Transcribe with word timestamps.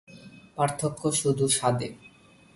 পার্থক্য 0.55 1.01
শুধু 1.11 1.45
স্বাদে। 1.47 1.87